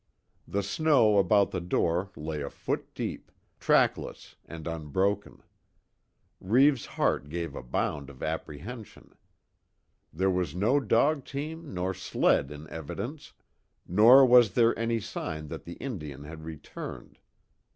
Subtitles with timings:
[0.47, 5.43] The snow about the door lay a foot deep, trackless and unbroken.
[6.39, 9.13] Reeves' heart gave a bound of apprehension.
[10.11, 13.33] There was no dog team nor sled in evidence,
[13.87, 17.19] nor was there any sign that the Indian had returned.